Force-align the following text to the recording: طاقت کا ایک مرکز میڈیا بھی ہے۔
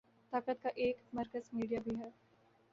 طاقت 0.33 0.61
کا 0.63 0.69
ایک 0.75 1.01
مرکز 1.13 1.49
میڈیا 1.53 1.79
بھی 1.83 1.99
ہے۔ 1.99 2.09